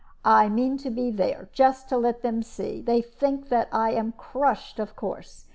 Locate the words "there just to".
1.11-1.97